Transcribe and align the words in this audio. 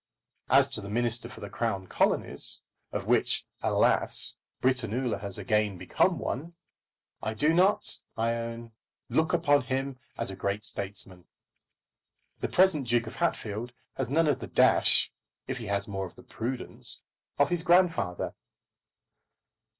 As 0.49 0.67
to 0.69 0.81
the 0.81 0.89
Minister 0.89 1.29
for 1.29 1.41
the 1.41 1.49
Crown 1.51 1.85
Colonies, 1.85 2.63
of 2.91 3.05
which, 3.05 3.45
alas! 3.61 4.39
Britannula 4.59 5.21
has 5.21 5.37
again 5.37 5.77
become 5.77 6.17
one, 6.17 6.55
I 7.21 7.35
do 7.35 7.53
not, 7.53 7.99
I 8.17 8.33
own, 8.33 8.71
look 9.09 9.31
upon 9.31 9.61
him 9.61 9.99
as 10.17 10.31
a 10.31 10.35
great 10.35 10.65
statesman. 10.65 11.25
The 12.39 12.47
present 12.47 12.87
Duke 12.87 13.05
of 13.05 13.17
Hatfield 13.17 13.73
has 13.93 14.09
none 14.09 14.25
of 14.25 14.39
the 14.39 14.47
dash, 14.47 15.11
if 15.45 15.59
he 15.59 15.67
has 15.67 15.87
more 15.87 16.07
than 16.07 16.15
the 16.15 16.23
prudence, 16.23 17.03
of 17.37 17.49
his 17.51 17.61
grandfather. 17.61 18.33